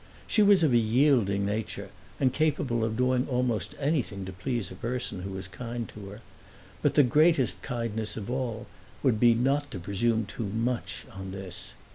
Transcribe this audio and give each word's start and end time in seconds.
She 0.25 0.41
was 0.41 0.63
of 0.63 0.73
a 0.73 0.79
yielding 0.79 1.45
nature 1.45 1.91
and 2.19 2.33
capable 2.33 2.83
of 2.83 2.97
doing 2.97 3.27
almost 3.29 3.75
anything 3.79 4.25
to 4.25 4.31
please 4.33 4.71
a 4.71 4.75
person 4.75 5.21
who 5.21 5.29
was 5.33 5.47
kind 5.47 5.87
to 5.89 6.07
her; 6.07 6.21
but 6.81 6.95
the 6.95 7.03
greatest 7.03 7.61
kindness 7.61 8.17
of 8.17 8.27
all 8.27 8.65
would 9.03 9.19
be 9.19 9.35
not 9.35 9.69
to 9.69 9.77
presume 9.79 10.25
too 10.25 10.47
much 10.47 11.05
on 11.11 11.29
this. 11.29 11.73